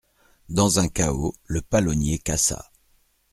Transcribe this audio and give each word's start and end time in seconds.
Dans 0.49 0.79
un 0.79 0.87
cahot 0.87 1.35
le 1.45 1.61
palonnier 1.61 2.17
cassa. 2.17 2.71